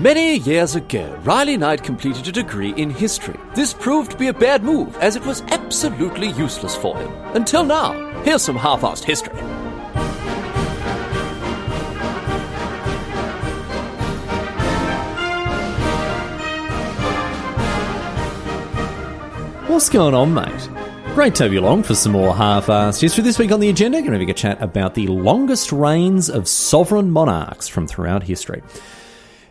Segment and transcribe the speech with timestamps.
[0.00, 3.38] Many years ago, Riley Knight completed a degree in history.
[3.54, 7.12] This proved to be a bad move, as it was absolutely useless for him.
[7.34, 9.36] Until now, here's some half-assed history.
[19.66, 20.70] What's going on, mate?
[21.14, 23.22] Great to have you along for some more half-assed history.
[23.22, 26.30] This week on the agenda, we're going to have a chat about the longest reigns
[26.30, 28.62] of sovereign monarchs from throughout history.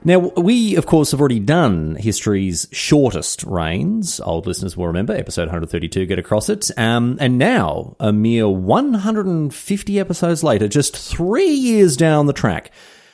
[0.04, 4.20] Now, we, of course, have already done history's shortest reigns.
[4.22, 6.72] Old listeners will remember, episode 132, get across it.
[6.78, 12.72] Um, and now, a mere 150 episodes later, just three years down the track,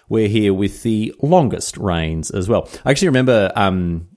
[0.09, 2.69] we're here with the longest reigns as well.
[2.86, 4.08] I actually remember um,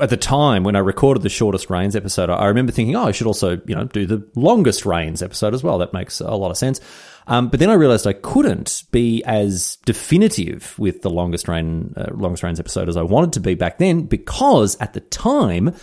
[0.00, 3.12] at the time when I recorded the shortest reigns episode, I remember thinking, oh, I
[3.12, 5.78] should also, you know, do the longest reigns episode as well.
[5.78, 6.80] That makes a lot of sense.
[7.26, 12.06] Um, but then I realized I couldn't be as definitive with the longest reign, uh,
[12.12, 15.74] longest reigns episode as I wanted to be back then because at the time,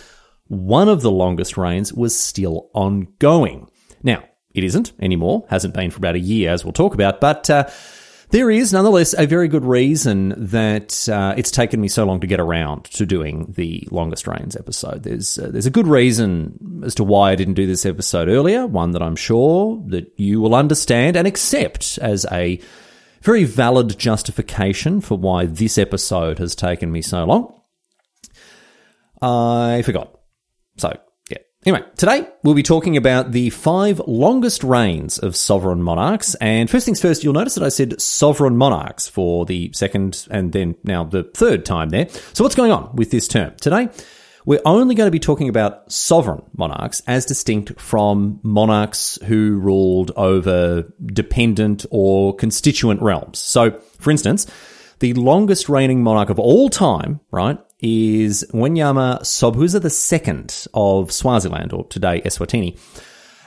[0.48, 3.70] one of the longest reigns was still ongoing.
[4.02, 7.48] Now, it isn't anymore, hasn't been for about a year, as we'll talk about, but,
[7.48, 7.68] uh,
[8.30, 12.26] there is nonetheless a very good reason that uh, it's taken me so long to
[12.26, 15.02] get around to doing the longest reigns episode.
[15.02, 18.66] There's uh, there's a good reason as to why I didn't do this episode earlier.
[18.66, 22.60] One that I'm sure that you will understand and accept as a
[23.22, 27.54] very valid justification for why this episode has taken me so long.
[29.20, 30.18] I forgot.
[30.76, 30.98] So.
[31.66, 36.34] Anyway, today we'll be talking about the five longest reigns of sovereign monarchs.
[36.36, 40.52] And first things first, you'll notice that I said sovereign monarchs for the second and
[40.52, 42.08] then now the third time there.
[42.32, 43.52] So what's going on with this term?
[43.60, 43.90] Today,
[44.46, 50.12] we're only going to be talking about sovereign monarchs as distinct from monarchs who ruled
[50.16, 53.38] over dependent or constituent realms.
[53.38, 54.46] So, for instance,
[55.00, 61.84] the longest reigning monarch of all time, right, is Ngwenyama Sobhuza II of Swaziland, or
[61.88, 62.78] today Eswatini.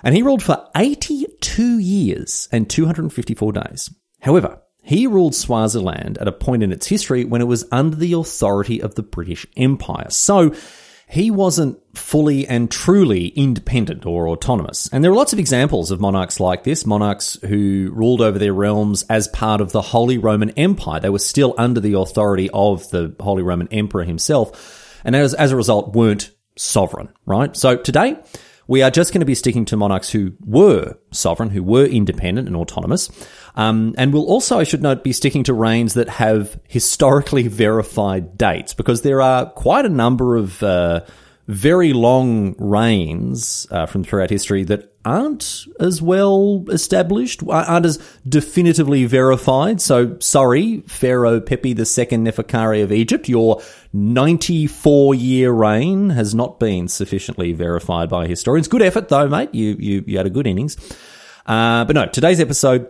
[0.04, 3.90] And he ruled for 82 years and 254 days.
[4.20, 8.14] However, he ruled Swaziland at a point in its history when it was under the
[8.14, 10.10] authority of the British Empire.
[10.10, 10.54] So,
[11.14, 14.90] he wasn't fully and truly independent or autonomous.
[14.92, 18.52] And there are lots of examples of monarchs like this, monarchs who ruled over their
[18.52, 21.00] realms as part of the Holy Roman Empire.
[21.00, 25.52] They were still under the authority of the Holy Roman Emperor himself, and as, as
[25.52, 27.56] a result weren't sovereign, right?
[27.56, 28.18] So today,
[28.68, 32.48] we are just going to be sticking to monarchs who were sovereign, who were independent
[32.48, 33.10] and autonomous.
[33.56, 38.38] Um, and we'll also, I should note, be sticking to reigns that have historically verified
[38.38, 41.02] dates because there are quite a number of uh,
[41.48, 49.06] very long reigns uh, from throughout history that aren't as well established, aren't as definitively
[49.06, 49.82] verified.
[49.82, 53.62] So, sorry, Pharaoh Pepi II Neferkare of Egypt, your
[53.92, 58.70] 94 year reign has not been sufficiently verified by historians.
[58.70, 59.54] Good effort, though, mate.
[59.54, 60.78] You you, you had a good innings.
[61.46, 62.90] Uh, but no, today's episode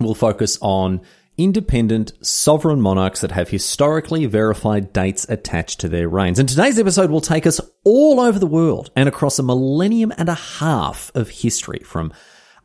[0.00, 1.02] will focus on
[1.36, 6.38] independent sovereign monarchs that have historically verified dates attached to their reigns.
[6.38, 10.28] And today's episode will take us all over the world and across a millennium and
[10.28, 12.12] a half of history from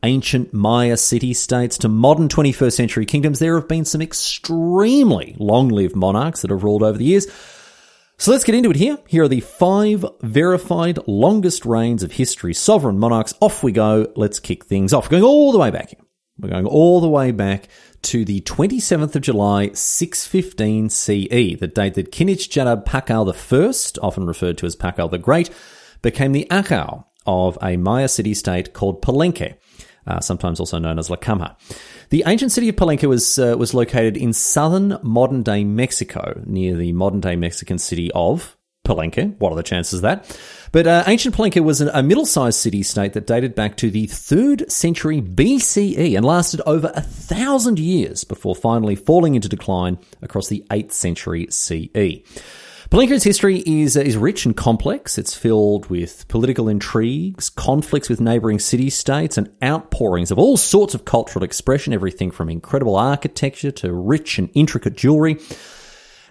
[0.04, 3.40] ancient Maya city states to modern 21st century kingdoms.
[3.40, 7.28] There have been some extremely long lived monarchs that have ruled over the years.
[8.18, 8.98] So let's get into it here.
[9.08, 12.54] Here are the five verified longest reigns of history.
[12.54, 13.34] Sovereign monarchs.
[13.40, 14.12] Off we go.
[14.16, 15.10] Let's kick things off.
[15.10, 16.09] Going all the way back here.
[16.40, 17.68] We're going all the way back
[18.04, 24.26] to the 27th of July, 615 CE, the date that Kinich Janaab Pakal I, often
[24.26, 25.50] referred to as Pakal the Great,
[26.02, 29.56] became the Ahau of a Maya city state called Palenque,
[30.08, 31.18] uh, sometimes also known as La
[32.10, 36.76] The ancient city of Palenque was uh, was located in southern modern day Mexico, near
[36.76, 39.38] the modern day Mexican city of Palenque.
[39.40, 40.40] What are the chances of that?
[40.72, 44.08] But uh, ancient Palenque was a middle sized city state that dated back to the
[44.08, 50.48] 3rd century BCE and lasted over a thousand years before finally falling into decline across
[50.48, 52.22] the 8th century CE.
[52.90, 55.20] Palenque's history is, uh, is rich and complex.
[55.20, 60.96] It's filled with political intrigues, conflicts with neighbouring city states, and outpourings of all sorts
[60.96, 65.38] of cultural expression, everything from incredible architecture to rich and intricate jewellery.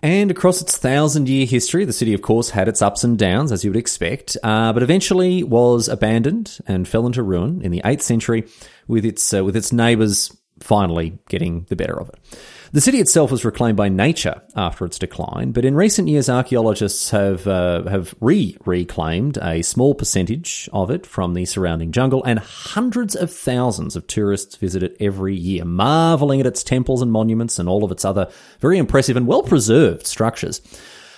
[0.02, 3.52] And across its thousand year history, the city, of course, had its ups and downs,
[3.52, 7.82] as you would expect, uh, but eventually was abandoned and fell into ruin in the
[7.84, 8.44] 8th century,
[8.86, 12.38] with its, uh, with its neighbours finally getting the better of it.
[12.70, 17.10] The city itself was reclaimed by nature after its decline, but in recent years, archaeologists
[17.10, 22.38] have uh, have re reclaimed a small percentage of it from the surrounding jungle, and
[22.38, 27.58] hundreds of thousands of tourists visit it every year, marveling at its temples and monuments
[27.58, 28.30] and all of its other
[28.60, 30.60] very impressive and well preserved structures.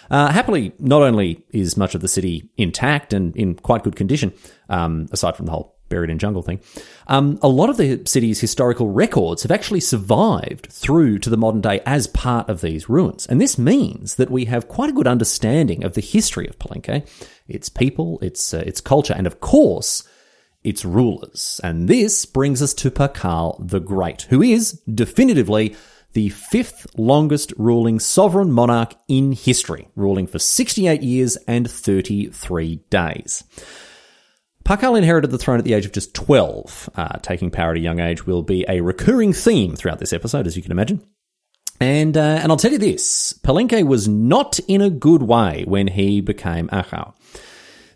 [0.09, 4.33] Uh, happily, not only is much of the city intact and in quite good condition,
[4.69, 6.61] um, aside from the whole buried in jungle thing.
[7.07, 11.61] Um, a lot of the city's historical records have actually survived through to the modern
[11.61, 13.27] day as part of these ruins.
[13.27, 17.07] And this means that we have quite a good understanding of the history of Palenque,
[17.47, 20.09] its people, its, uh, its culture, and of course,
[20.65, 21.61] its rulers.
[21.63, 25.77] And this brings us to Pakal the Great, who is definitively
[26.13, 33.45] the fifth longest ruling sovereign monarch in history, ruling for 68 years and 33 days.
[34.71, 36.91] Pakal inherited the throne at the age of just 12.
[36.95, 40.47] Uh, taking power at a young age will be a recurring theme throughout this episode,
[40.47, 41.05] as you can imagine.
[41.81, 45.89] And uh, and I'll tell you this: Palenque was not in a good way when
[45.89, 47.15] he became Ahau.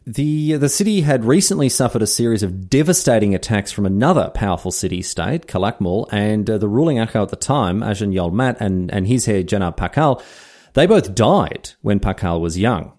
[0.05, 5.01] The the city had recently suffered a series of devastating attacks from another powerful city
[5.01, 9.29] state, Calakmul, and uh, the ruling Ahau at the time, Ajan Yolmat, and and his
[9.29, 10.21] heir Janab Pakal,
[10.73, 12.99] they both died when Pakal was young.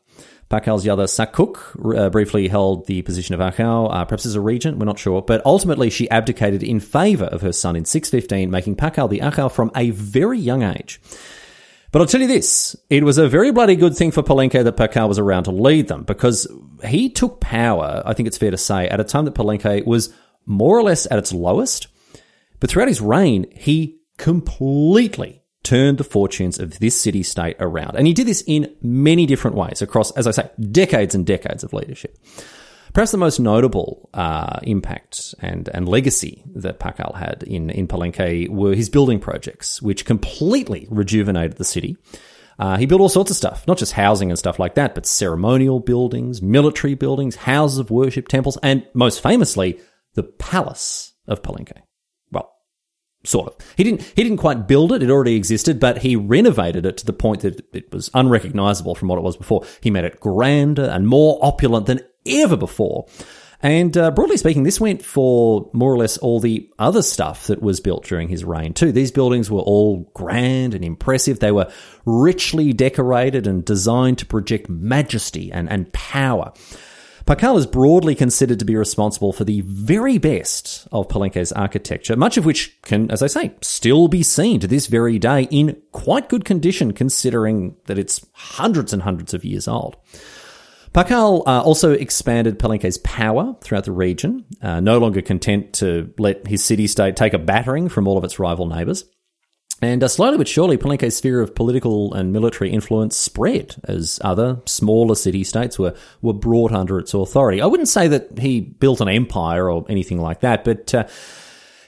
[0.50, 4.78] Pakal's Yada Sakuk uh, briefly held the position of Ahau, uh, perhaps as a regent,
[4.78, 8.76] we're not sure, but ultimately she abdicated in favour of her son in 615, making
[8.76, 11.02] Pakal the Ahau from a very young age.
[11.92, 14.78] But I'll tell you this, it was a very bloody good thing for Palenque that
[14.78, 16.48] Pakal was around to lead them, because
[16.84, 20.14] he took power, I think it's fair to say, at a time that Palenque was
[20.46, 21.88] more or less at its lowest,
[22.60, 27.96] but throughout his reign, he completely turned the fortunes of this city state around.
[27.98, 31.64] And he did this in many different ways across, as I say, decades and decades
[31.64, 32.18] of leadership.
[32.94, 38.48] Perhaps the most notable uh, impact and, and legacy that Pakal had in, in Palenque
[38.48, 41.98] were his building projects, which completely rejuvenated the city.
[42.58, 45.06] Uh, he built all sorts of stuff, not just housing and stuff like that, but
[45.06, 49.78] ceremonial buildings, military buildings, houses of worship, temples, and most famously,
[50.14, 51.82] the Palace of Palenque
[53.26, 53.56] sort of.
[53.76, 57.06] He didn't he didn't quite build it; it already existed, but he renovated it to
[57.06, 59.66] the point that it was unrecognizable from what it was before.
[59.82, 63.08] He made it grander and more opulent than ever before.
[63.62, 67.64] And uh, broadly speaking, this went for more or less all the other stuff that
[67.64, 68.92] was built during his reign, too.
[68.92, 71.40] These buildings were all grand and impressive.
[71.40, 71.72] They were
[72.06, 76.54] richly decorated and designed to project majesty and, and power.
[77.26, 82.38] Pakal is broadly considered to be responsible for the very best of Palenque's architecture, much
[82.38, 86.30] of which can, as I say, still be seen to this very day in quite
[86.30, 89.96] good condition considering that it's hundreds and hundreds of years old.
[90.94, 96.46] Pakal uh, also expanded Palenque's power throughout the region, uh, no longer content to let
[96.46, 99.04] his city state take a battering from all of its rival neighbours.
[99.82, 104.62] And uh, slowly but surely, Palenque's sphere of political and military influence spread as other
[104.66, 107.62] smaller city states were, were brought under its authority.
[107.62, 111.08] I wouldn't say that he built an empire or anything like that, but uh,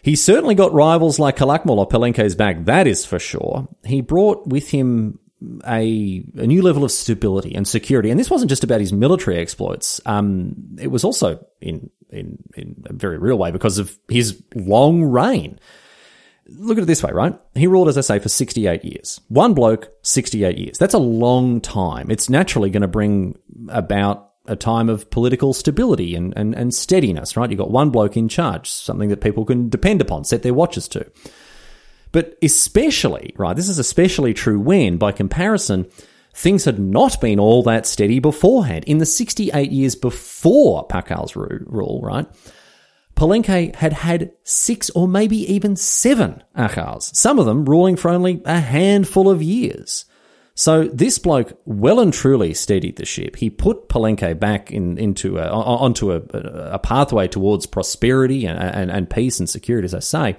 [0.02, 3.68] he certainly got rivals like Calakmul or Palenque's back, that is for sure.
[3.86, 5.20] He brought with him
[5.66, 8.10] a, a new level of stability and security.
[8.10, 10.02] And this wasn't just about his military exploits.
[10.06, 15.04] Um, it was also in, in, in a very real way because of his long
[15.04, 15.60] reign
[16.50, 17.38] look at it this way, right?
[17.56, 19.20] He ruled, as I say, for 68 years.
[19.28, 20.78] One bloke, 68 years.
[20.78, 22.10] That's a long time.
[22.10, 23.38] It's naturally going to bring
[23.70, 27.50] about a time of political stability and, and, and steadiness, right?
[27.50, 30.88] You've got one bloke in charge, something that people can depend upon, set their watches
[30.90, 31.06] to.
[32.14, 35.88] But especially, right, this is especially true when, by comparison,
[36.34, 38.86] things had not been all that steady beforehand.
[38.86, 42.28] In the 68 years before Pakal's rule, right?
[43.18, 48.42] Palenque had had six or maybe even seven Ahaus, some of them ruling for only
[48.46, 50.06] a handful of years.
[50.54, 53.36] So this bloke well and truly steadied the ship.
[53.36, 58.92] He put Palenque back in, into a, onto a, a pathway towards prosperity and, and,
[58.92, 60.38] and peace and security, as I say.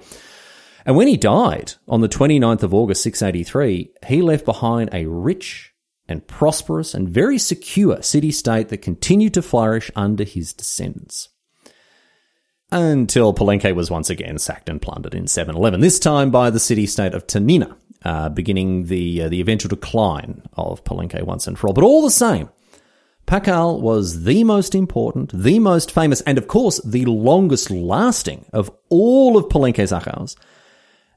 [0.85, 5.73] And when he died on the 29th of August 683, he left behind a rich
[6.07, 11.29] and prosperous and very secure city state that continued to flourish under his descendants.
[12.71, 16.85] Until Palenque was once again sacked and plundered in 711, this time by the city
[16.85, 21.67] state of Tonina uh, beginning the uh, the eventual decline of Palenque once and for
[21.67, 21.73] all.
[21.73, 22.49] But all the same,
[23.27, 28.71] Pakal was the most important, the most famous, and of course the longest lasting of
[28.89, 30.35] all of Palenque's Ahaus.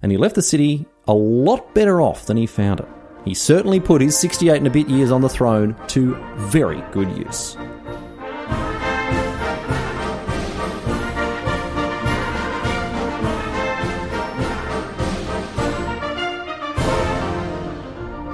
[0.03, 2.89] And he left the city a lot better off than he found it.
[3.25, 7.17] He certainly put his 68 and a bit years on the throne to very good
[7.17, 7.57] use.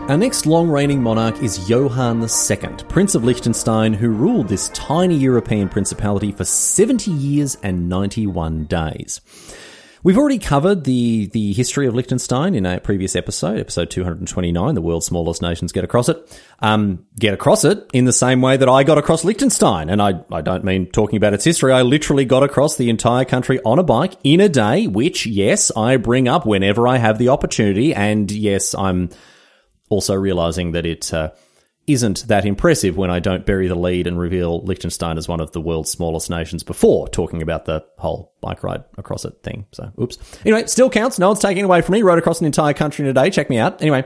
[0.09, 5.15] Our next long reigning monarch is Johann II, Prince of Liechtenstein, who ruled this tiny
[5.15, 9.21] European principality for 70 years and 91 days.
[10.03, 14.81] We've already covered the, the history of Liechtenstein in a previous episode, episode 229, The
[14.81, 16.43] World's Smallest Nations Get Across It.
[16.61, 19.91] Um, get across it in the same way that I got across Liechtenstein.
[19.91, 21.71] And I, I don't mean talking about its history.
[21.71, 25.71] I literally got across the entire country on a bike in a day, which, yes,
[25.77, 27.95] I bring up whenever I have the opportunity.
[27.95, 29.11] And yes, I'm
[29.89, 31.31] also realizing that it uh,
[31.89, 35.53] not that impressive when I don't bury the lead and reveal Liechtenstein as one of
[35.53, 39.67] the world's smallest nations before talking about the whole bike ride across it thing.
[39.73, 40.19] So, oops.
[40.45, 41.19] Anyway, still counts.
[41.19, 42.03] No one's taking away from me.
[42.03, 43.31] Rode across an entire country in a day.
[43.31, 43.81] Check me out.
[43.81, 44.05] Anyway.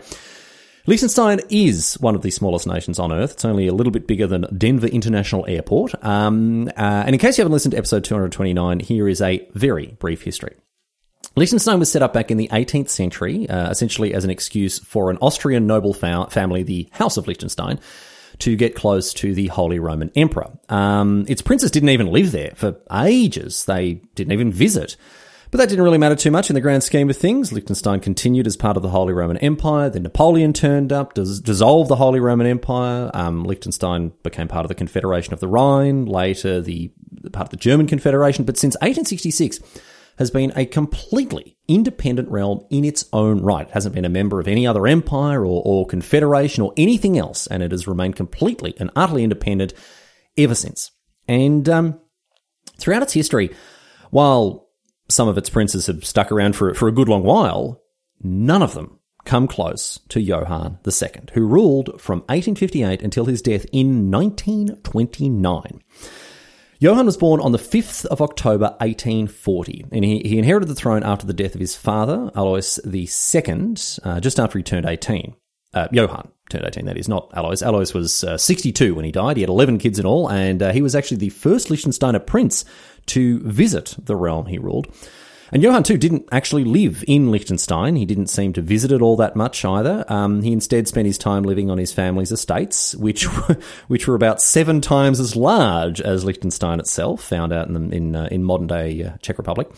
[0.86, 3.34] Liechtenstein is one of the smallest nations on Earth.
[3.34, 5.94] It's only a little bit bigger than Denver International Airport.
[6.04, 9.96] Um, uh, and in case you haven't listened to episode 229, here is a very
[10.00, 10.56] brief history.
[11.34, 15.10] Liechtenstein was set up back in the 18th century, uh, essentially as an excuse for
[15.10, 17.80] an Austrian noble fa- family, the House of Liechtenstein,
[18.38, 20.50] to get close to the Holy Roman Emperor.
[20.68, 23.64] Um, its princes didn't even live there for ages.
[23.64, 24.96] They didn't even visit.
[25.52, 27.52] But that didn't really matter too much in the grand scheme of things.
[27.52, 29.90] Liechtenstein continued as part of the Holy Roman Empire.
[29.90, 33.10] Then Napoleon turned up, dis- dissolved the Holy Roman Empire.
[33.12, 36.90] Um, Liechtenstein became part of the Confederation of the Rhine, later the
[37.32, 38.46] part of the German Confederation.
[38.46, 39.60] But since 1866,
[40.18, 43.66] has been a completely independent realm in its own right.
[43.66, 47.46] It hasn't been a member of any other empire or, or confederation or anything else,
[47.46, 49.72] and it has remained completely and utterly independent
[50.36, 50.90] ever since.
[51.28, 52.00] And um,
[52.78, 53.50] throughout its history,
[54.10, 54.68] while
[55.08, 57.82] some of its princes have stuck around for, for a good long while,
[58.22, 63.66] none of them come close to Johann II, who ruled from 1858 until his death
[63.72, 65.80] in 1929.
[66.82, 71.04] Johann was born on the 5th of October 1840, and he, he inherited the throne
[71.04, 75.36] after the death of his father, Alois II, uh, just after he turned 18.
[75.72, 77.62] Uh, Johann turned 18, that is, not Alois.
[77.62, 79.36] Alois was uh, 62 when he died.
[79.36, 82.64] He had 11 kids in all, and uh, he was actually the first Liechtensteiner prince
[83.06, 84.92] to visit the realm he ruled.
[85.52, 87.94] And Johann too didn't actually live in Liechtenstein.
[87.96, 90.02] He didn't seem to visit it all that much either.
[90.08, 94.14] Um, he instead spent his time living on his family's estates, which were, which were
[94.14, 98.42] about seven times as large as Liechtenstein itself, found out in the, in, uh, in
[98.42, 99.70] modern day uh, Czech Republic.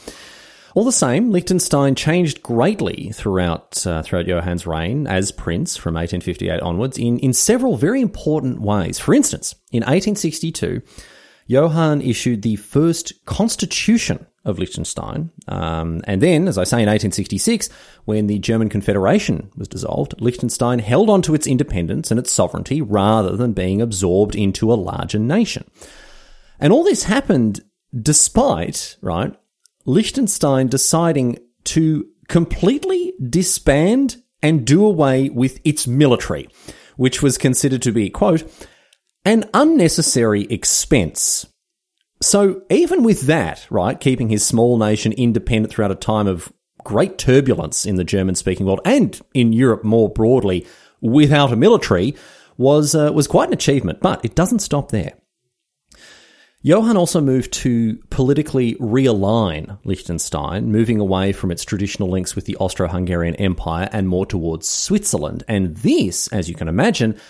[0.76, 6.61] All the same, Liechtenstein changed greatly throughout uh, throughout Johann's reign as prince from 1858
[6.61, 8.99] onwards in, in several very important ways.
[8.99, 10.83] For instance, in 1862,
[11.47, 15.31] Johann issued the first constitution of Liechtenstein.
[15.49, 17.69] Um, and then, as I say, in 1866,
[18.05, 22.83] when the German Confederation was dissolved, Liechtenstein held on to its independence and its sovereignty
[22.83, 25.65] rather than being absorbed into a larger nation.
[26.61, 27.63] And all this happened
[27.99, 29.35] despite, right,
[29.87, 36.49] Liechtenstein deciding to completely disband and do away with its military,
[36.97, 38.45] which was considered to be, quote,
[39.25, 41.47] an unnecessary expense
[42.25, 46.52] so even with that, right, keeping his small nation independent throughout a time of
[46.83, 50.66] great turbulence in the German speaking world and in Europe more broadly
[51.00, 52.14] without a military
[52.57, 55.12] was uh, was quite an achievement, but it doesn't stop there.
[56.62, 62.57] Johann also moved to politically realign Liechtenstein, moving away from its traditional links with the
[62.57, 65.45] Austro Hungarian Empire and more towards Switzerland.
[65.47, 67.21] And this, as you can imagine,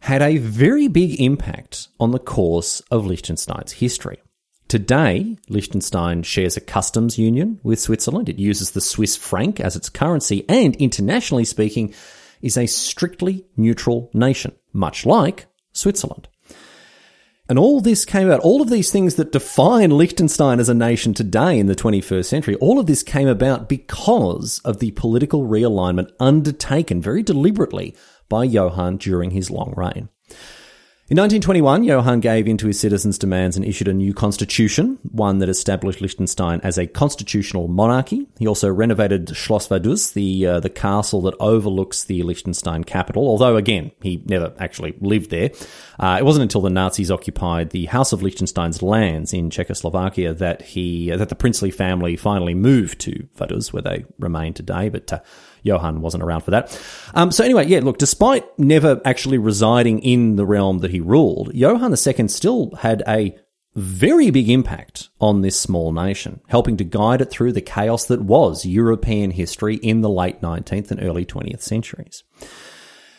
[0.00, 4.18] had a very big impact on the course of Liechtenstein's history.
[4.66, 8.28] Today, Liechtenstein shares a customs union with Switzerland.
[8.28, 11.92] It uses the Swiss franc as its currency and, internationally speaking,
[12.40, 16.28] is a strictly neutral nation, much like Switzerland.
[17.48, 21.14] And all this came about, all of these things that define Liechtenstein as a nation
[21.14, 26.12] today in the 21st century, all of this came about because of the political realignment
[26.20, 27.96] undertaken very deliberately
[28.30, 30.08] by Johann during his long reign.
[31.10, 35.38] In 1921, Johann gave in to his citizens' demands and issued a new constitution, one
[35.38, 38.28] that established Liechtenstein as a constitutional monarchy.
[38.38, 43.26] He also renovated Schloss Vaduz, the uh, the castle that overlooks the Liechtenstein capital.
[43.26, 45.50] Although, again, he never actually lived there.
[45.98, 50.62] Uh, it wasn't until the Nazis occupied the House of Liechtenstein's lands in Czechoslovakia that
[50.62, 54.88] he uh, that the princely family finally moved to Vaduz, where they remain today.
[54.88, 55.18] But uh,
[55.62, 56.80] Johann wasn't around for that.
[57.14, 61.54] Um, so anyway, yeah, look, despite never actually residing in the realm that he ruled,
[61.54, 63.36] Johann II still had a
[63.74, 68.22] very big impact on this small nation, helping to guide it through the chaos that
[68.22, 72.24] was European history in the late 19th and early 20th centuries.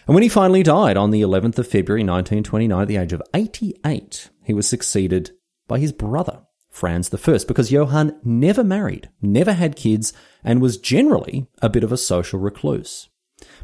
[0.07, 3.21] And when he finally died on the 11th of February 1929 at the age of
[3.33, 5.31] 88, he was succeeded
[5.67, 10.13] by his brother, Franz I, because Johann never married, never had kids,
[10.43, 13.09] and was generally a bit of a social recluse.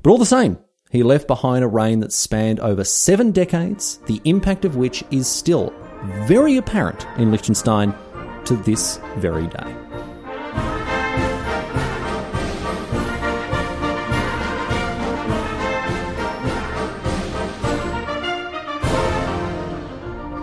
[0.04, 0.60] But all the same,
[0.92, 5.28] he left behind a reign that spanned over seven decades, the impact of which is
[5.28, 5.74] still
[6.28, 7.96] very apparent in Liechtenstein
[8.46, 9.87] to this very day.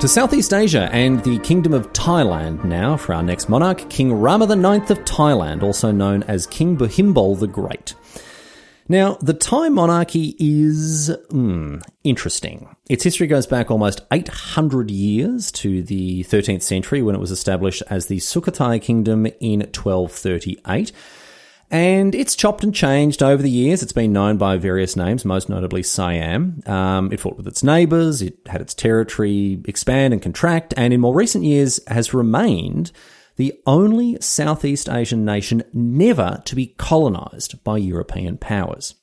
[0.04, 4.44] To Southeast Asia and the Kingdom of Thailand now for our next monarch, King Rama
[4.44, 7.94] IX of Thailand, also known as King Bhumibol the Great.
[8.86, 12.68] Now, the Thai monarchy is mm, interesting.
[12.90, 17.82] Its history goes back almost 800 years to the 13th century when it was established
[17.88, 20.92] as the Sukhothai Kingdom in 1238.
[21.74, 23.82] And it's chopped and changed over the years.
[23.82, 26.62] It's been known by various names, most notably Siam.
[26.66, 31.00] Um, it fought with its neighbours, it had its territory expand and contract, and in
[31.00, 32.92] more recent years has remained
[33.34, 38.94] the only Southeast Asian nation never to be colonised by European powers.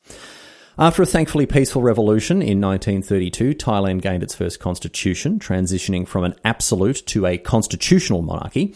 [0.78, 6.36] After a thankfully peaceful revolution in 1932, Thailand gained its first constitution, transitioning from an
[6.46, 8.74] absolute to a constitutional monarchy.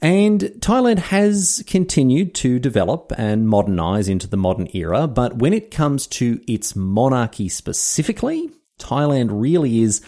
[0.00, 5.72] And Thailand has continued to develop and modernize into the modern era, but when it
[5.72, 10.00] comes to its monarchy specifically, Thailand really is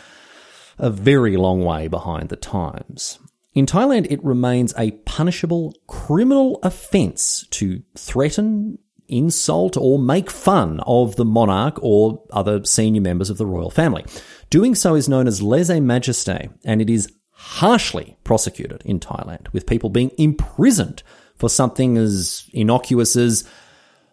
[0.79, 3.19] a very long way behind the times.
[3.53, 11.17] In Thailand, it remains a punishable criminal offence to threaten, insult, or make fun of
[11.17, 14.05] the monarch or other senior members of the royal family.
[14.51, 19.67] Doing so is known as lese majeste, and it is harshly prosecuted in Thailand, with
[19.67, 21.03] people being imprisoned
[21.37, 23.49] for something as innocuous as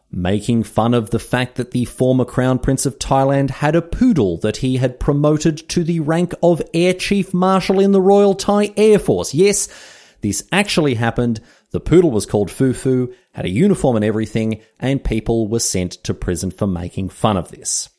[0.09, 4.37] making fun of the fact that the former Crown Prince of Thailand had a poodle
[4.37, 8.73] that he had promoted to the rank of Air Chief Marshal in the Royal Thai
[8.77, 9.33] Air Force.
[9.33, 9.67] Yes,
[10.21, 11.41] this actually happened.
[11.71, 16.13] The poodle was called Fufu, had a uniform and everything, and people were sent to
[16.13, 17.89] prison for making fun of this.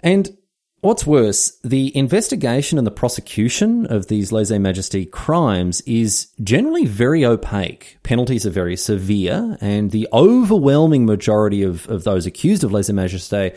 [0.00, 0.36] And
[0.84, 7.24] What's worse, the investigation and the prosecution of these lese majesty crimes is generally very
[7.24, 7.96] opaque.
[8.02, 13.52] Penalties are very severe, and the overwhelming majority of, of those accused of lese majesty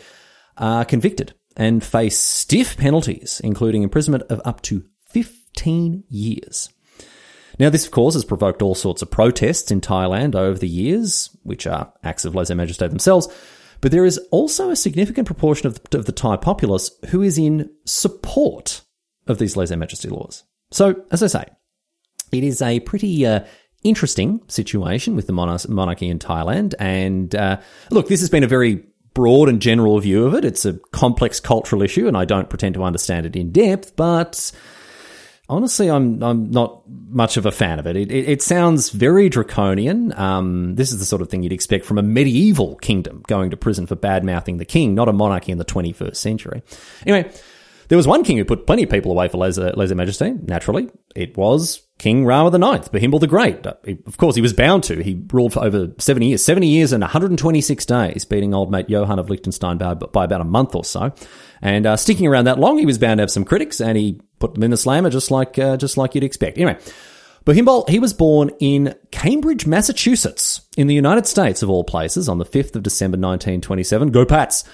[0.56, 6.70] are convicted and face stiff penalties, including imprisonment of up to 15 years.
[7.58, 11.28] Now, this, of course, has provoked all sorts of protests in Thailand over the years,
[11.42, 13.28] which are acts of lese majesty themselves,
[13.80, 17.38] but there is also a significant proportion of the, of the Thai populace who is
[17.38, 18.82] in support
[19.26, 20.44] of these lese majeste laws.
[20.70, 21.44] So, as I say,
[22.32, 23.44] it is a pretty uh,
[23.82, 26.74] interesting situation with the monarchy in Thailand.
[26.78, 27.60] And uh,
[27.90, 30.44] look, this has been a very broad and general view of it.
[30.44, 34.52] It's a complex cultural issue, and I don't pretend to understand it in depth, but
[35.48, 37.96] honestly, I'm I'm not much of a fan of it.
[37.96, 40.12] It, it, it sounds very draconian.
[40.18, 43.56] Um, this is the sort of thing you'd expect from a medieval kingdom going to
[43.56, 46.62] prison for bad mouthing the king, not a monarchy in the 21st century.
[47.06, 47.30] Anyway,
[47.88, 50.46] there was one king who put plenty of people away for lese, lese majeste.
[50.46, 53.66] Naturally, it was King Rama IX, Bhumibol the Great.
[53.66, 53.74] Uh,
[54.06, 55.02] of course, he was bound to.
[55.02, 59.18] He ruled for over 70 years, 70 years and 126 days, beating old mate Johann
[59.18, 61.12] of Liechtenstein by, by about a month or so.
[61.62, 64.20] And uh, sticking around that long, he was bound to have some critics, and he
[64.38, 66.58] put them in the slammer just like uh, just like you'd expect.
[66.58, 66.78] Anyway,
[67.44, 72.38] Bhumibol, he was born in Cambridge, Massachusetts, in the United States of all places, on
[72.38, 74.10] the 5th of December 1927.
[74.10, 74.64] Go Pats!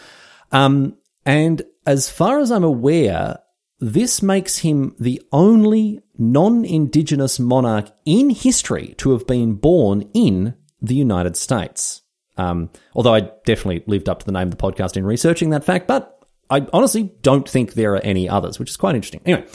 [0.51, 3.39] Um, and as far as I'm aware,
[3.79, 10.95] this makes him the only non-indigenous monarch in history to have been born in the
[10.95, 12.03] United States.
[12.37, 15.65] Um, although I definitely lived up to the name of the podcast in researching that
[15.65, 16.14] fact, but
[16.51, 19.23] I honestly don't think there are any others, which is quite interesting.
[19.25, 19.47] Anyway,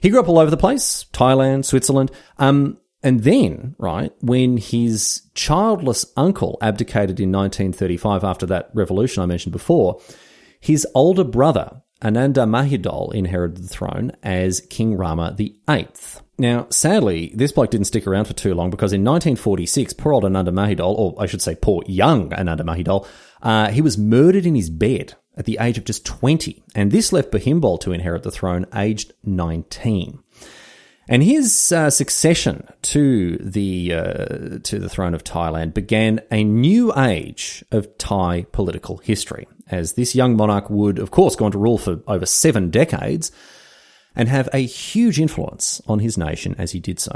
[0.00, 2.10] he grew up all over the place Thailand, Switzerland.
[2.38, 9.26] Um, and then, right, when his childless uncle abdicated in 1935 after that revolution I
[9.26, 10.00] mentioned before,
[10.60, 15.88] His older brother, Ananda Mahidol, inherited the throne as King Rama VIII.
[16.38, 20.24] Now, sadly, this bloke didn't stick around for too long because in 1946, poor old
[20.24, 23.06] Ananda Mahidol, or I should say poor young Ananda Mahidol,
[23.42, 26.62] uh, he was murdered in his bed at the age of just 20.
[26.74, 30.18] And this left Bhumibol to inherit the throne aged 19.
[31.08, 36.92] And his uh, succession to the uh, to the throne of Thailand began a new
[36.96, 41.58] age of Thai political history, as this young monarch would, of course, go on to
[41.58, 43.30] rule for over seven decades
[44.16, 47.14] and have a huge influence on his nation as he did so.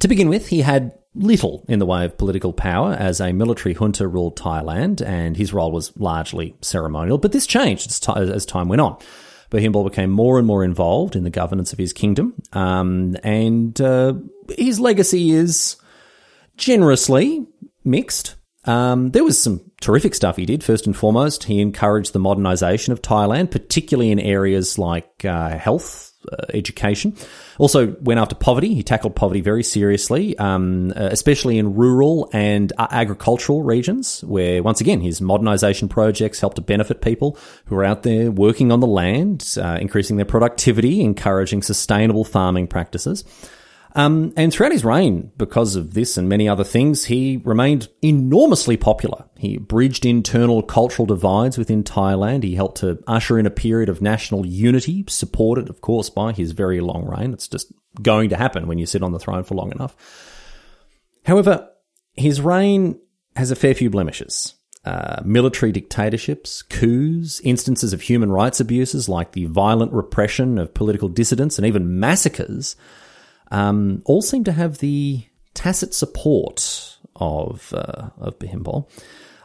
[0.00, 3.74] To begin with, he had little in the way of political power as a military
[3.74, 7.18] junta ruled Thailand, and his role was largely ceremonial.
[7.18, 8.96] But this changed as time went on.
[9.50, 14.14] Bhumibol became more and more involved in the governance of his kingdom, um, and uh,
[14.56, 15.76] his legacy is
[16.56, 17.46] generously
[17.84, 18.36] mixed.
[18.64, 20.64] Um, there was some terrific stuff he did.
[20.64, 26.11] First and foremost, he encouraged the modernization of Thailand, particularly in areas like uh, health
[26.30, 27.16] uh, education.
[27.58, 28.74] Also went after poverty.
[28.74, 34.62] He tackled poverty very seriously, um, uh, especially in rural and uh, agricultural regions, where
[34.62, 38.80] once again his modernisation projects helped to benefit people who are out there working on
[38.80, 43.24] the land, uh, increasing their productivity, encouraging sustainable farming practices.
[43.94, 48.76] Um, and throughout his reign, because of this and many other things, he remained enormously
[48.76, 49.26] popular.
[49.36, 52.42] He bridged internal cultural divides within Thailand.
[52.42, 56.52] He helped to usher in a period of national unity, supported, of course, by his
[56.52, 57.34] very long reign.
[57.34, 59.94] It's just going to happen when you sit on the throne for long enough.
[61.26, 61.68] However,
[62.14, 62.98] his reign
[63.36, 64.54] has a fair few blemishes.
[64.84, 71.08] Uh, military dictatorships, coups, instances of human rights abuses like the violent repression of political
[71.08, 72.74] dissidents, and even massacres
[73.52, 78.88] um, all seem to have the tacit support of uh, of Bhumibol.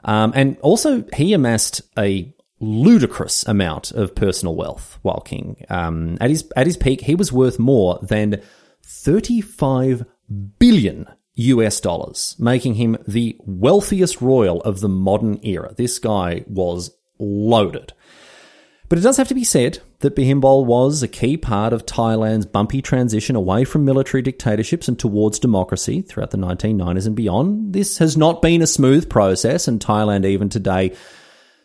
[0.04, 5.64] Um, and also, he amassed a ludicrous amount of personal wealth while king.
[5.70, 8.42] Um, at his at his peak, he was worth more than
[8.82, 10.06] thirty five
[10.58, 15.74] billion US dollars, making him the wealthiest royal of the modern era.
[15.76, 17.94] This guy was loaded.
[18.90, 22.46] But it does have to be said that Bhumibol was a key part of Thailand's
[22.46, 27.74] bumpy transition away from military dictatorships and towards democracy throughout the 1990s and beyond.
[27.74, 30.96] This has not been a smooth process, and Thailand, even today,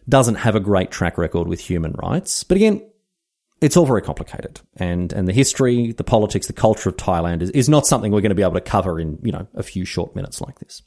[0.09, 2.43] doesn't have a great track record with human rights.
[2.43, 2.83] But again,
[3.61, 7.51] it's all very complicated, and and the history, the politics, the culture of Thailand is,
[7.51, 9.85] is not something we're going to be able to cover in you know a few
[9.85, 10.83] short minutes like this.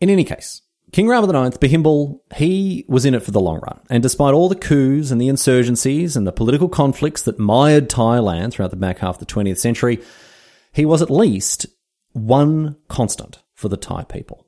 [0.00, 0.60] In any case,
[0.92, 3.80] King Rama IX, Bhumibol, he was in it for the long run.
[3.90, 8.52] And despite all the coups and the insurgencies and the political conflicts that mired Thailand
[8.52, 10.00] throughout the back half of the 20th century,
[10.72, 11.66] he was at least
[12.12, 14.46] one constant for the Thai people.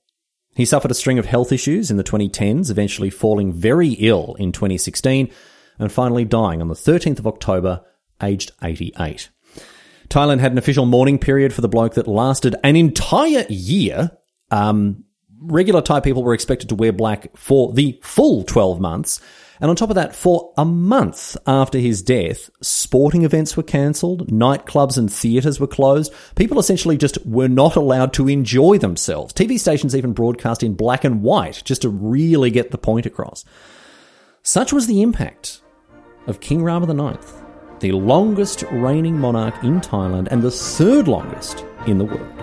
[0.54, 4.52] He suffered a string of health issues in the 2010s, eventually falling very ill in
[4.52, 5.30] 2016
[5.78, 7.82] and finally dying on the 13th of October,
[8.22, 9.30] aged 88.
[10.08, 14.10] Thailand had an official mourning period for the bloke that lasted an entire year.
[14.50, 15.04] Um,
[15.40, 19.20] regular Thai people were expected to wear black for the full 12 months.
[19.60, 24.28] And on top of that, for a month after his death, sporting events were cancelled,
[24.28, 26.14] nightclubs and theatres were closed.
[26.34, 29.34] People essentially just were not allowed to enjoy themselves.
[29.34, 33.44] TV stations even broadcast in black and white just to really get the point across.
[34.42, 35.60] Such was the impact
[36.26, 37.32] of King Rama IX,
[37.80, 42.42] the longest reigning monarch in Thailand and the third longest in the world.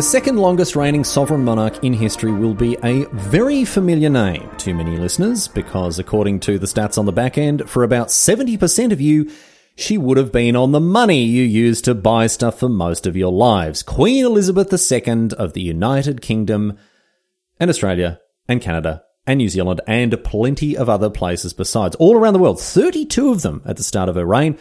[0.00, 4.72] The second longest reigning sovereign monarch in history will be a very familiar name to
[4.72, 9.00] many listeners because, according to the stats on the back end, for about 70% of
[9.02, 9.30] you,
[9.76, 13.14] she would have been on the money you used to buy stuff for most of
[13.14, 13.82] your lives.
[13.82, 16.78] Queen Elizabeth II of the United Kingdom
[17.58, 22.32] and Australia and Canada and New Zealand and plenty of other places besides, all around
[22.32, 22.58] the world.
[22.58, 24.58] 32 of them at the start of her reign,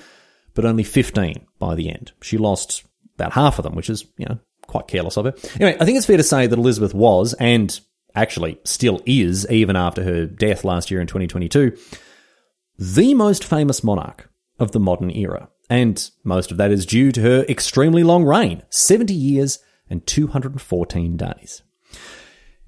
[0.54, 2.12] but only 15 by the end.
[2.22, 2.84] She lost
[3.16, 5.34] about half of them, which is, you know, quite careless of her.
[5.56, 7.80] Anyway, I think it's fair to say that Elizabeth was, and
[8.16, 11.78] actually still is, even after her death last year in 2022,
[12.78, 14.30] the most famous monarch
[14.60, 15.50] of the modern era.
[15.70, 21.18] And most of that is due to her extremely long reign 70 years and 214
[21.18, 21.62] days.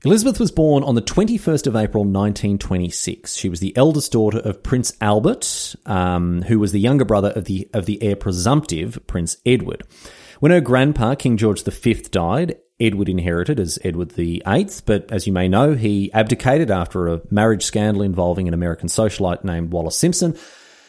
[0.03, 3.35] Elizabeth was born on the 21st of April 1926.
[3.35, 7.45] She was the eldest daughter of Prince Albert, um, who was the younger brother of
[7.45, 9.83] the, of the heir presumptive, Prince Edward.
[10.41, 15.34] When her grandpa, King George V, died, Edward inherited as Edward VIII, but as you
[15.34, 20.36] may know, he abdicated after a marriage scandal involving an American socialite named Wallis Simpson.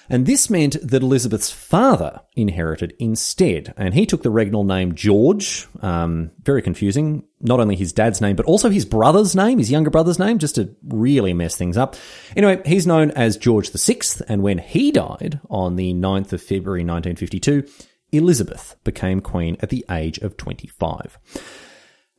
[0.09, 5.67] And this meant that Elizabeth's father inherited instead, and he took the regnal name George.
[5.83, 7.25] Um, very confusing.
[7.38, 10.55] Not only his dad's name, but also his brother's name, his younger brother's name, just
[10.55, 11.95] to really mess things up.
[12.37, 16.85] Anyway, he's known as George VI, and when he died on the 9th of February
[16.85, 17.67] 1952,
[18.12, 21.18] Elizabeth became queen at the age of 25.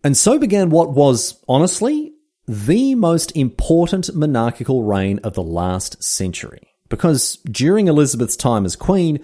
[0.04, 2.14] And so began what was, honestly,
[2.48, 6.68] the most important monarchical reign of the last century.
[6.90, 9.24] Because during Elizabeth's time as queen,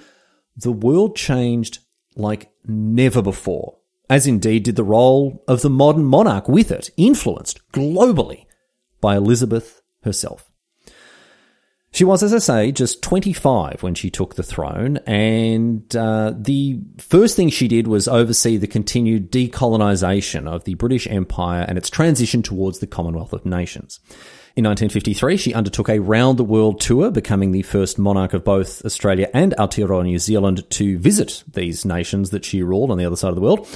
[0.55, 1.79] the world changed
[2.15, 3.77] like never before,
[4.09, 8.45] as indeed did the role of the modern monarch with it, influenced globally
[9.01, 10.48] by Elizabeth herself.
[11.91, 16.79] She was, as I say, just 25 when she took the throne, and uh, the
[16.99, 21.89] first thing she did was oversee the continued decolonisation of the British Empire and its
[21.89, 23.99] transition towards the Commonwealth of Nations.
[24.55, 28.85] In 1953, she undertook a round the world tour, becoming the first monarch of both
[28.85, 33.15] Australia and Aotearoa New Zealand to visit these nations that she ruled on the other
[33.15, 33.67] side of the world,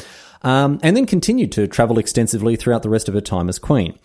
[0.43, 3.97] um, and then continued to travel extensively throughout the rest of her time as Queen.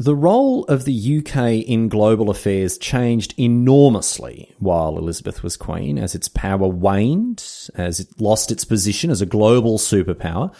[0.00, 6.14] The role of the UK in global affairs changed enormously while Elizabeth was Queen, as
[6.14, 10.54] its power waned, as it lost its position as a global superpower.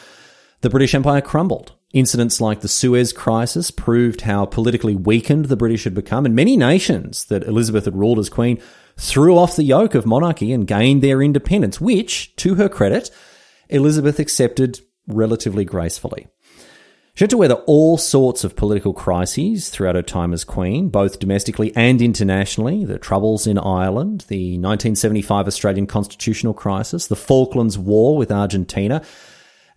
[0.62, 1.74] The British Empire crumbled.
[1.92, 6.56] Incidents like the Suez Crisis proved how politically weakened the British had become, and many
[6.56, 8.60] nations that Elizabeth had ruled as Queen
[8.96, 13.08] threw off the yoke of monarchy and gained their independence, which, to her credit,
[13.68, 16.26] Elizabeth accepted relatively gracefully.
[17.18, 21.18] She had to weather all sorts of political crises throughout her time as Queen, both
[21.18, 22.84] domestically and internationally.
[22.84, 29.02] The Troubles in Ireland, the 1975 Australian constitutional crisis, the Falklands War with Argentina,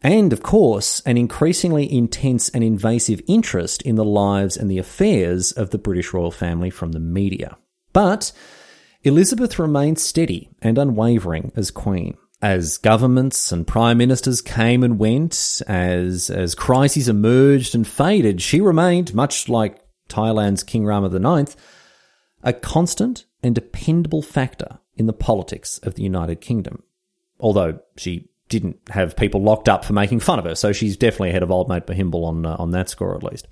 [0.04, 5.51] and, of course, an increasingly intense and invasive interest in the lives and the affairs
[5.51, 7.58] of the British royal family from the media.
[7.91, 8.34] But
[9.01, 15.62] Elizabeth remained steady and unwavering as Queen as governments and prime ministers came and went,
[15.67, 21.56] as as crises emerged and faded, she remained, much like Thailand's King Rama IX,
[22.43, 26.84] a constant and dependable factor in the politics of the United Kingdom.
[27.39, 31.30] Although she didn't have people locked up for making fun of her, so she's definitely
[31.30, 33.47] ahead of old mate Bhumibol on uh, on that score at least.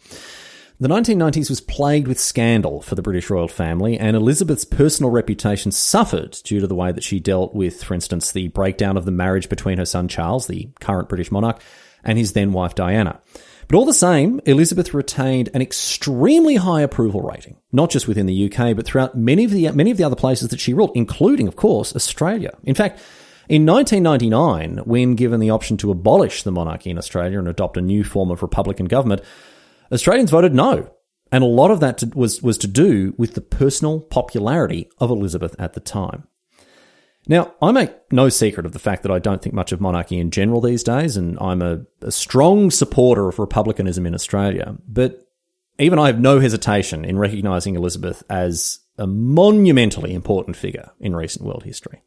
[0.82, 5.74] The 1990s was plagued with scandal for the British royal family, and Elizabeth's personal reputation
[5.74, 9.12] suffered due to the way that she dealt with, for instance, the breakdown of the
[9.12, 11.60] marriage between her son Charles, the current British monarch,
[12.02, 13.20] and his then wife Diana.
[13.68, 18.50] But all the same, Elizabeth retained an extremely high approval rating, not just within the
[18.50, 21.50] UK, but throughout many of the many of the other places that she ruled, including,
[21.50, 22.58] of course, Australia.
[22.64, 23.02] In fact,
[23.50, 27.82] in 1999, when given the option to abolish the monarchy in Australia and adopt a
[27.82, 29.24] new form of republican government,
[29.92, 30.92] Australians voted no.
[31.32, 35.12] And a lot of that to, was, was to do with the personal popularity of
[35.12, 36.28] Elizabeth at the time.
[37.28, 40.18] Now, I make no secret of the fact that I don't think much of monarchy
[40.18, 44.76] in general these days, and I'm a, a strong supporter of republicanism in Australia.
[44.88, 45.20] But
[45.78, 51.46] even I have no hesitation in recognising Elizabeth as a monumentally important figure in recent
[51.46, 52.02] world history.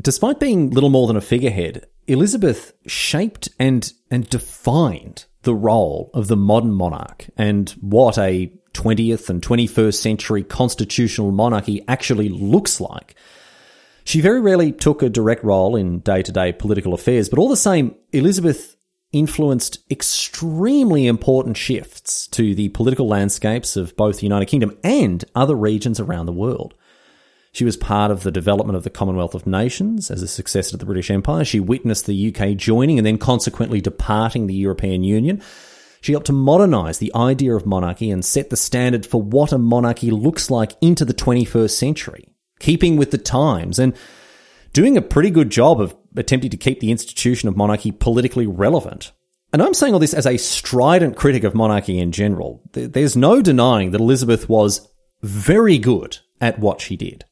[0.00, 6.28] Despite being little more than a figurehead, Elizabeth shaped and, and defined the role of
[6.28, 13.14] the modern monarch and what a 20th and 21st century constitutional monarchy actually looks like.
[14.04, 17.48] She very rarely took a direct role in day to day political affairs, but all
[17.48, 18.76] the same, Elizabeth
[19.12, 25.56] influenced extremely important shifts to the political landscapes of both the United Kingdom and other
[25.56, 26.74] regions around the world.
[27.52, 30.76] She was part of the development of the Commonwealth of Nations as a successor to
[30.76, 31.44] the British Empire.
[31.44, 35.42] She witnessed the UK joining and then consequently departing the European Union.
[36.00, 39.58] She helped to modernise the idea of monarchy and set the standard for what a
[39.58, 42.28] monarchy looks like into the 21st century,
[42.60, 43.94] keeping with the times and
[44.72, 49.12] doing a pretty good job of attempting to keep the institution of monarchy politically relevant.
[49.52, 52.62] And I'm saying all this as a strident critic of monarchy in general.
[52.72, 54.88] There's no denying that Elizabeth was
[55.22, 57.24] very good at what she did.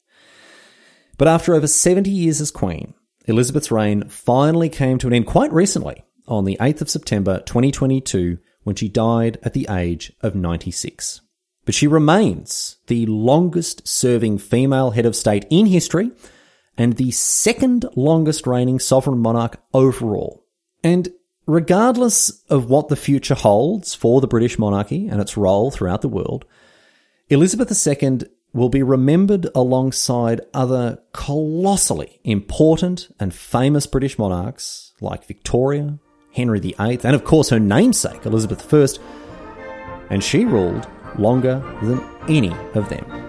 [1.19, 2.95] But after over 70 years as Queen,
[3.27, 8.39] Elizabeth's reign finally came to an end quite recently on the 8th of September 2022
[8.63, 11.21] when she died at the age of 96.
[11.69, 16.11] but she remains the longest serving female head of state in history
[16.79, 20.47] and the second longest reigning sovereign monarch overall.
[20.83, 21.11] And
[21.47, 26.09] regardless of what the future holds for the British monarchy and its role throughout the
[26.09, 26.47] world,
[27.29, 28.21] Elizabeth II
[28.53, 35.99] will be remembered alongside other colossally important and famous British monarchs like Victoria,
[36.33, 38.87] Henry VIII, and of course her namesake, Elizabeth I,
[40.11, 43.28] and she ruled longer than any of them.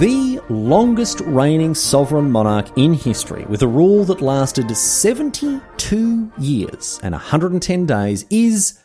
[0.00, 7.12] The longest reigning sovereign monarch in history, with a rule that lasted 72 years and
[7.12, 8.80] 110 days, is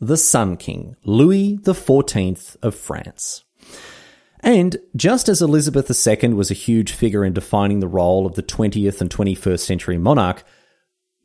[0.00, 3.42] the Sun King, Louis XIV of France.
[4.38, 8.42] And just as Elizabeth II was a huge figure in defining the role of the
[8.44, 10.44] 20th and 21st century monarch,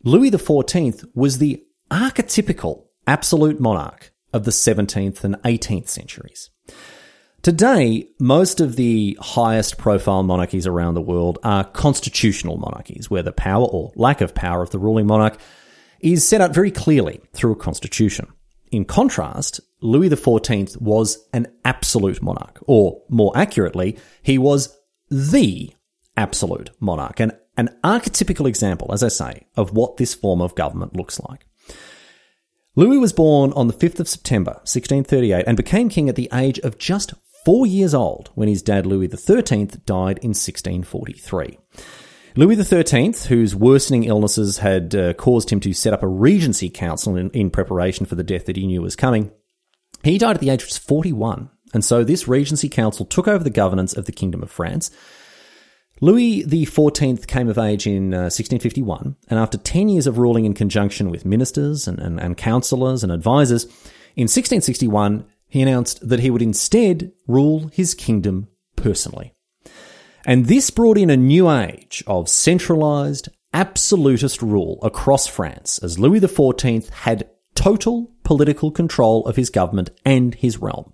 [0.03, 6.49] Louis XIV was the archetypical absolute monarch of the 17th and 18th centuries.
[7.41, 13.31] Today, most of the highest profile monarchies around the world are constitutional monarchies, where the
[13.31, 15.39] power or lack of power of the ruling monarch
[16.01, 18.27] is set out very clearly through a constitution.
[18.71, 24.77] In contrast, Louis XIV was an absolute monarch, or more accurately, he was
[25.09, 25.73] the
[26.17, 30.97] absolute monarch, and an archetypical example, as I say, of what this form of government
[30.97, 31.45] looks like.
[32.75, 36.59] Louis was born on the 5th of September, 1638, and became king at the age
[36.59, 37.13] of just
[37.45, 41.57] four years old when his dad Louis XIII died in 1643.
[42.35, 47.15] Louis XIII, whose worsening illnesses had uh, caused him to set up a regency council
[47.15, 49.31] in, in preparation for the death that he knew was coming,
[50.03, 51.49] he died at the age of 41.
[51.73, 54.91] And so this regency council took over the governance of the Kingdom of France.
[56.01, 60.53] Louis XIV came of age in uh, 1651, and after 10 years of ruling in
[60.53, 63.65] conjunction with ministers and, and, and councillors and advisors,
[64.15, 69.33] in 1661 he announced that he would instead rule his kingdom personally.
[70.25, 76.19] And this brought in a new age of centralized, absolutist rule across France as Louis
[76.19, 80.93] XIV had total political control of his government and his realm.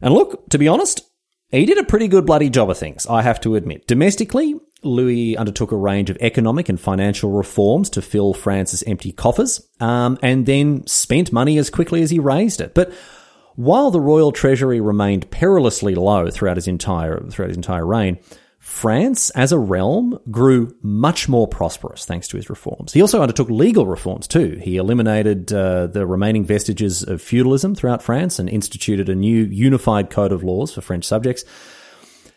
[0.00, 1.02] And look, to be honest,
[1.50, 3.86] he did a pretty good bloody job of things, I have to admit.
[3.86, 9.66] Domestically, Louis undertook a range of economic and financial reforms to fill France's empty coffers,
[9.80, 12.74] um, and then spent money as quickly as he raised it.
[12.74, 12.92] But
[13.56, 18.18] while the royal treasury remained perilously low throughout his entire throughout his entire reign,
[18.58, 22.94] France as a realm grew much more prosperous thanks to his reforms.
[22.94, 24.58] He also undertook legal reforms too.
[24.62, 30.08] He eliminated uh, the remaining vestiges of feudalism throughout France and instituted a new unified
[30.08, 31.44] code of laws for French subjects.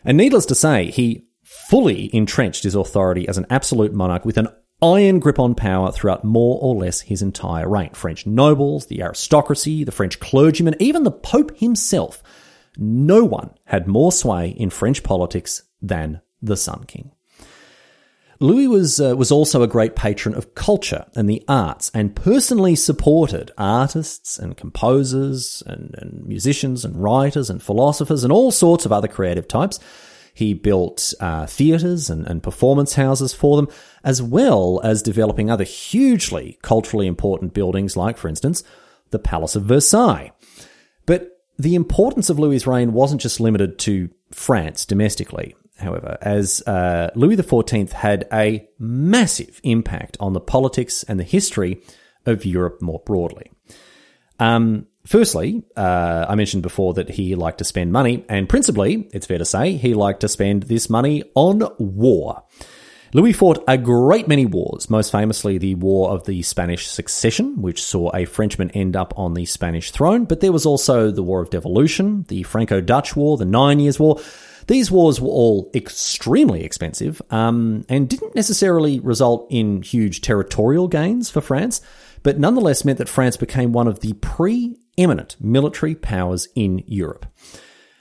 [0.04, 4.50] And needless to say, he fully entrenched his authority as an absolute monarch with an
[4.82, 7.92] iron grip on power throughout more or less his entire reign.
[7.94, 12.22] French nobles, the aristocracy, the French clergymen, even the Pope himself.
[12.78, 17.12] No one had more sway in French politics than the Sun King.
[18.40, 22.76] Louis was uh, was also a great patron of culture and the arts, and personally
[22.76, 28.92] supported artists and composers and, and musicians and writers and philosophers and all sorts of
[28.92, 29.80] other creative types
[30.38, 33.68] he built uh, theatres and, and performance houses for them,
[34.04, 38.64] as well as developing other hugely culturally important buildings, like, for instance,
[39.10, 40.32] the Palace of Versailles.
[41.08, 47.10] But the importance of Louis's reign wasn't just limited to France domestically, however, as uh,
[47.16, 51.82] Louis XIV had a massive impact on the politics and the history
[52.28, 53.50] of Europe more broadly.
[54.38, 59.26] Um, Firstly, uh, I mentioned before that he liked to spend money, and principally, it's
[59.26, 62.44] fair to say, he liked to spend this money on war.
[63.14, 67.82] Louis fought a great many wars, most famously the War of the Spanish Succession, which
[67.82, 71.42] saw a Frenchman end up on the Spanish throne, but there was also the War
[71.42, 74.20] of Devolution, the Franco Dutch War, the Nine Years' War.
[74.68, 81.30] These wars were all extremely expensive um, and didn't necessarily result in huge territorial gains
[81.30, 81.80] for France,
[82.24, 87.26] but nonetheless meant that France became one of the pre eminent military powers in Europe.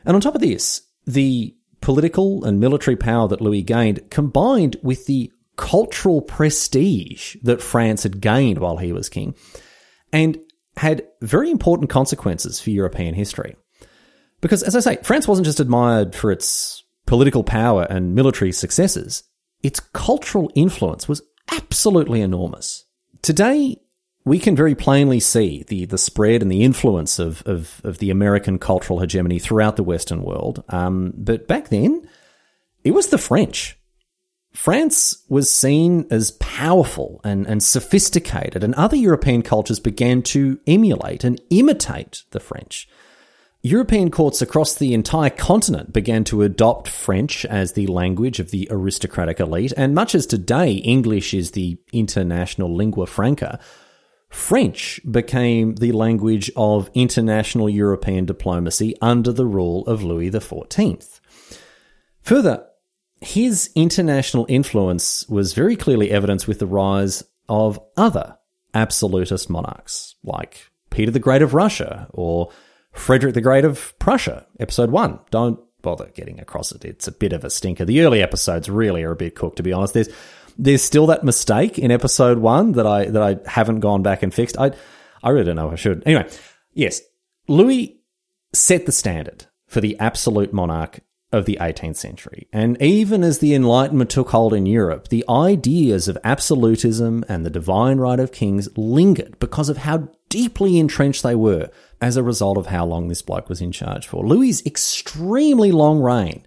[0.04, 5.06] And on top of this, the political and military power that Louis gained combined with
[5.06, 9.34] the cultural prestige that France had gained while he was king
[10.12, 10.38] and
[10.76, 13.56] had very important consequences for European history.
[14.40, 19.24] Because, as I say, France wasn't just admired for its political power and military successes,
[19.62, 22.84] its cultural influence was absolutely enormous.
[23.22, 23.76] Today,
[24.26, 28.10] we can very plainly see the, the spread and the influence of, of, of the
[28.10, 30.64] American cultural hegemony throughout the Western world.
[30.68, 32.06] Um, but back then,
[32.82, 33.78] it was the French.
[34.52, 41.22] France was seen as powerful and, and sophisticated, and other European cultures began to emulate
[41.22, 42.88] and imitate the French.
[43.62, 48.66] European courts across the entire continent began to adopt French as the language of the
[48.72, 53.60] aristocratic elite, and much as today English is the international lingua franca,
[54.36, 61.20] French became the language of international European diplomacy under the rule of Louis XIV.
[62.20, 62.64] Further,
[63.22, 68.36] his international influence was very clearly evidenced with the rise of other
[68.74, 72.50] absolutist monarchs, like Peter the Great of Russia or
[72.92, 75.18] Frederick the Great of Prussia, episode one.
[75.30, 76.84] Don't bother getting across it.
[76.84, 77.86] It's a bit of a stinker.
[77.86, 79.94] The early episodes really are a bit cooked, to be honest.
[79.94, 80.10] There's
[80.58, 84.32] there's still that mistake in episode one that I that I haven't gone back and
[84.32, 84.58] fixed.
[84.58, 84.72] I
[85.22, 86.02] I really don't know if I should.
[86.06, 86.28] Anyway,
[86.72, 87.00] yes,
[87.48, 88.00] Louis
[88.52, 91.00] set the standard for the absolute monarch
[91.32, 92.48] of the 18th century.
[92.52, 97.50] And even as the Enlightenment took hold in Europe, the ideas of absolutism and the
[97.50, 101.68] divine right of kings lingered because of how deeply entrenched they were
[102.00, 104.24] as a result of how long this bloke was in charge for.
[104.24, 106.46] Louis's extremely long reign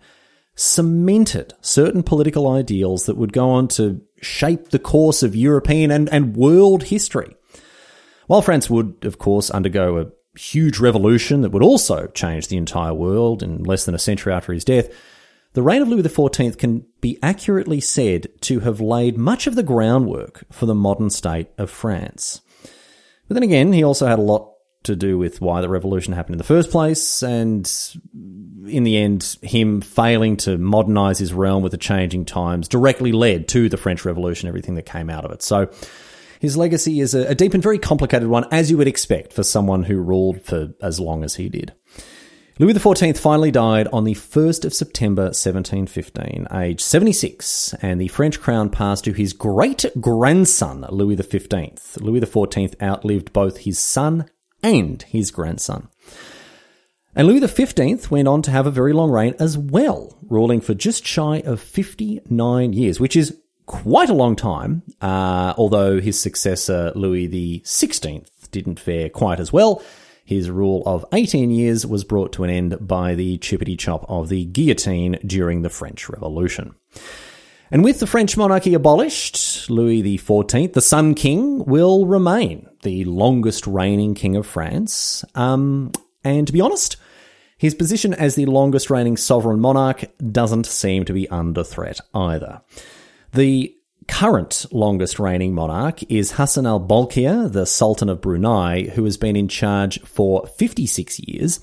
[0.59, 6.09] cemented certain political ideals that would go on to shape the course of European and,
[6.09, 7.33] and world history.
[8.27, 12.93] While France would, of course, undergo a huge revolution that would also change the entire
[12.93, 14.89] world in less than a century after his death,
[15.53, 19.63] the reign of Louis XIV can be accurately said to have laid much of the
[19.63, 22.41] groundwork for the modern state of France.
[23.29, 24.55] But then again, he also had a lot
[24.89, 27.71] to do with why the revolution happened in the first place, and
[28.67, 33.47] in the end, him failing to modernize his realm with the changing times directly led
[33.49, 35.41] to the French Revolution, everything that came out of it.
[35.41, 35.71] So
[36.39, 39.83] his legacy is a, deep and very complicated one, as you would expect for someone
[39.83, 41.73] who ruled for as long as he did.
[42.59, 48.41] Louis XIV finally died on the 1st of September 1715, aged 76, and the French
[48.41, 52.01] crown passed to his great grandson, Louis XV.
[52.01, 54.25] Louis XIV outlived both his son
[54.61, 55.87] and his grandson.
[57.15, 60.73] And Louis XV went on to have a very long reign as well, ruling for
[60.73, 66.91] just shy of 59 years, which is quite a long time, uh, although his successor,
[66.95, 69.83] Louis XVI, didn't fare quite as well.
[70.23, 74.29] His rule of 18 years was brought to an end by the chippity chop of
[74.29, 76.75] the guillotine during the French Revolution.
[77.71, 83.67] And with the French monarchy abolished, Louis XIV, the Sun King, will remain the longest
[83.67, 85.23] reigning king of France.
[85.35, 85.91] Um,
[86.23, 86.97] and to be honest,
[87.57, 92.61] his position as the longest reigning sovereign monarch doesn't seem to be under threat either.
[93.33, 93.75] The
[94.07, 99.47] current longest reigning monarch is Hassanal Bolkiah, the Sultan of Brunei, who has been in
[99.47, 101.59] charge for 56 years.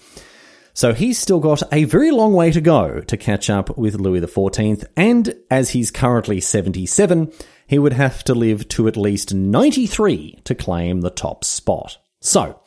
[0.76, 4.20] So he's still got a very long way to go to catch up with Louis
[4.20, 7.32] XIV, and as he's currently 77,
[7.66, 11.96] he would have to live to at least 93 to claim the top spot.
[12.20, 12.60] So,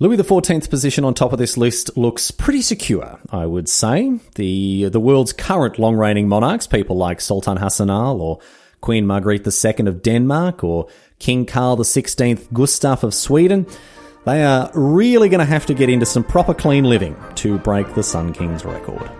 [0.00, 4.18] Louis XIV's position on top of this list looks pretty secure, I would say.
[4.34, 8.40] The, the world's current long reigning monarchs, people like Sultan Hassanal or
[8.80, 10.88] Queen Margrethe II of Denmark or
[11.20, 13.68] King Carl XVI Gustaf of Sweden,
[14.24, 17.94] they are really going to have to get into some proper clean living to break
[17.94, 19.10] the Sun King's record.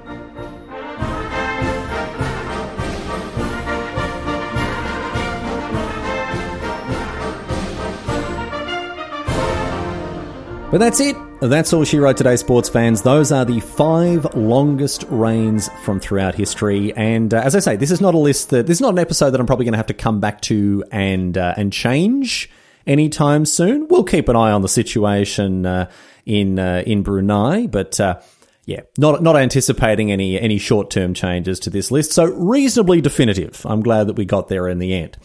[10.70, 11.14] But that's it.
[11.40, 13.02] That's all she wrote today, sports fans.
[13.02, 16.92] Those are the five longest reigns from throughout history.
[16.96, 18.98] And uh, as I say, this is not a list that this is not an
[18.98, 22.50] episode that I'm probably going to have to come back to and uh, and change
[22.86, 23.88] anytime soon.
[23.88, 25.90] We'll keep an eye on the situation uh,
[26.26, 28.20] in uh, in Brunei, but uh,
[28.66, 32.12] yeah, not not anticipating any any short term changes to this list.
[32.12, 33.64] So reasonably definitive.
[33.64, 35.16] I'm glad that we got there in the end.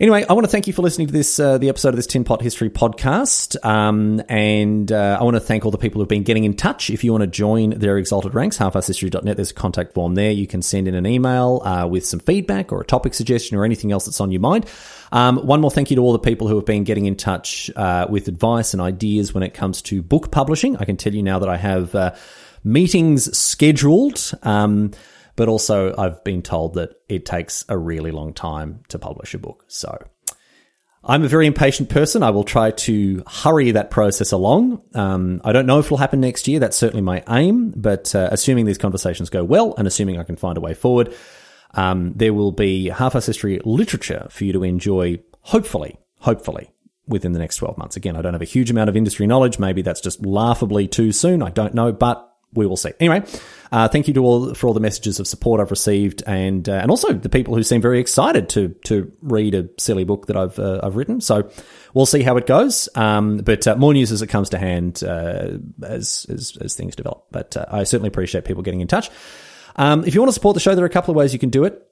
[0.00, 2.06] Anyway, I want to thank you for listening to this, uh, the episode of this
[2.06, 3.56] Tin Pot History podcast.
[3.66, 6.88] Um, and uh, I want to thank all the people who've been getting in touch.
[6.88, 10.30] If you want to join their exalted ranks, halfarsedhistory.net, there's a contact form there.
[10.30, 13.64] You can send in an email uh, with some feedback or a topic suggestion or
[13.64, 14.66] anything else that's on your mind.
[15.12, 17.70] Um, one more thank you to all the people who have been getting in touch
[17.76, 20.76] uh, with advice and ideas when it comes to book publishing.
[20.76, 22.14] I can tell you now that I have uh,
[22.64, 24.32] meetings scheduled.
[24.42, 24.92] Um,
[25.36, 29.38] but also, I've been told that it takes a really long time to publish a
[29.38, 29.64] book.
[29.68, 29.96] So
[31.04, 32.24] I'm a very impatient person.
[32.24, 34.82] I will try to hurry that process along.
[34.94, 36.58] Um, I don't know if it'll happen next year.
[36.58, 37.72] That's certainly my aim.
[37.76, 41.14] But uh, assuming these conversations go well and assuming I can find a way forward,
[41.74, 46.70] um, there will be Half-Arsed History literature for you to enjoy, hopefully, hopefully,
[47.06, 47.96] within the next 12 months.
[47.96, 49.58] Again, I don't have a huge amount of industry knowledge.
[49.58, 51.42] Maybe that's just laughably too soon.
[51.42, 51.92] I don't know.
[51.92, 52.92] But we will see.
[52.98, 53.22] Anyway,
[53.70, 56.72] uh, thank you to all for all the messages of support I've received, and uh,
[56.72, 60.36] and also the people who seem very excited to to read a silly book that
[60.36, 61.20] I've uh, I've written.
[61.20, 61.50] So
[61.92, 62.88] we'll see how it goes.
[62.94, 66.96] Um, but uh, more news as it comes to hand uh, as, as as things
[66.96, 67.26] develop.
[67.30, 69.10] But uh, I certainly appreciate people getting in touch.
[69.78, 71.38] Um, if you want to support the show, there are a couple of ways you
[71.38, 71.84] can do it.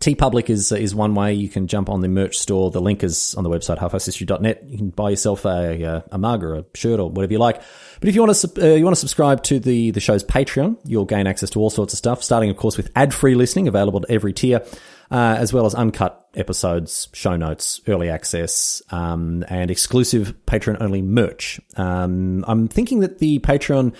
[0.00, 2.70] TeePublic is is one way you can jump on the merch store.
[2.70, 4.64] The link is on the website halfarsedhistory.net.
[4.68, 7.62] You can buy yourself a, a mug or a shirt or whatever you like.
[8.00, 10.76] But if you want to uh, you want to subscribe to the the show's Patreon,
[10.84, 12.22] you'll gain access to all sorts of stuff.
[12.22, 14.62] Starting, of course, with ad free listening available to every tier,
[15.10, 21.00] uh, as well as uncut episodes, show notes, early access, um, and exclusive Patreon only
[21.00, 21.60] merch.
[21.76, 23.94] Um, I'm thinking that the Patreon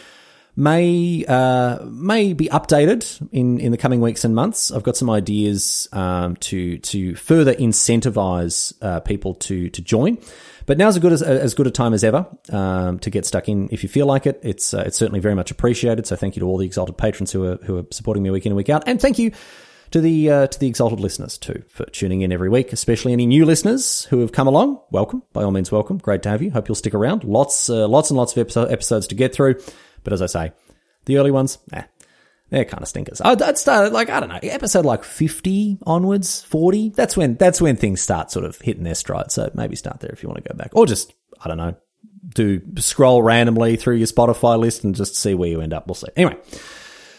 [0.57, 4.71] may uh, may be updated in, in the coming weeks and months.
[4.71, 10.19] I've got some ideas um, to to further incentivize uh, people to to join.
[10.67, 13.49] But now's as good as as good a time as ever um, to get stuck
[13.49, 13.69] in.
[13.71, 16.07] If you feel like it, it's uh, it's certainly very much appreciated.
[16.07, 18.47] So thank you to all the exalted patrons who are who are supporting me week
[18.47, 19.33] in and week out, and thank you
[19.91, 23.27] to the uh, to the exalted listeners too for tuning in every week, especially any
[23.27, 24.81] new listeners who have come along.
[24.91, 25.99] Welcome, by all means, welcome.
[25.99, 26.51] Great to have you.
[26.51, 27.25] Hope you'll stick around.
[27.25, 29.61] Lots, uh, lots and lots of episodes to get through.
[30.05, 30.53] But as I say,
[31.07, 31.83] the early ones, eh,
[32.51, 33.21] they're kind of stinkers.
[33.21, 36.91] I'd, I'd start like I don't know, episode like fifty onwards, forty.
[36.91, 39.33] That's when that's when things start sort of hitting their stride.
[39.33, 41.75] So maybe start there if you want to go back, or just I don't know,
[42.29, 45.89] do scroll randomly through your Spotify list and just see where you end up.
[45.89, 46.09] We'll see.
[46.17, 46.37] Anyway.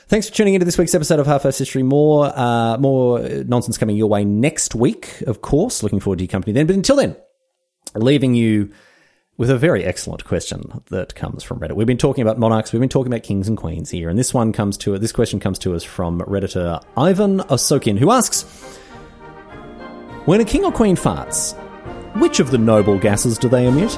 [0.07, 1.81] Thanks for tuning into this week's episode of Half-Arsed History.
[1.81, 5.81] More, uh, more nonsense coming your way next week, of course.
[5.81, 6.67] Looking forward to your company then.
[6.67, 7.15] But until then,
[7.95, 8.71] leaving you
[9.37, 11.75] with a very excellent question that comes from Reddit.
[11.75, 14.33] We've been talking about monarchs, we've been talking about kings and queens here, and this
[14.33, 18.43] one comes to this question comes to us from Redditor Ivan Osokin, who asks
[20.25, 21.53] When a king or queen farts,
[22.19, 23.97] which of the noble gases do they emit?